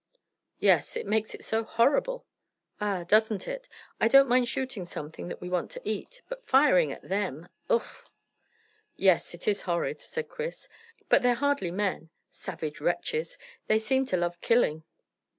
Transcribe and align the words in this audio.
"Yes, 0.57 0.97
it 0.97 1.05
makes 1.05 1.35
it 1.35 1.43
so 1.43 1.63
horrible." 1.63 2.25
"Ah! 2.79 3.03
Doesn't 3.03 3.47
it? 3.47 3.69
I 3.99 4.07
don't 4.07 4.27
mind 4.27 4.47
shooting 4.47 4.83
something 4.83 5.27
that 5.27 5.39
we 5.39 5.47
want 5.47 5.69
to 5.69 5.81
eat. 5.87 6.23
But 6.27 6.43
firing 6.47 6.91
at 6.91 7.03
them 7.07 7.49
Ugh!" 7.69 7.83
"Yes, 8.95 9.35
it 9.35 9.47
is 9.47 9.61
horrid," 9.61 10.01
said 10.01 10.27
Chris; 10.27 10.67
"but 11.07 11.21
they're 11.21 11.35
hardly 11.35 11.69
men. 11.69 12.09
Savage 12.31 12.81
wretches! 12.81 13.37
They 13.67 13.77
seem 13.77 14.07
to 14.07 14.17
love 14.17 14.41
killing." 14.41 14.83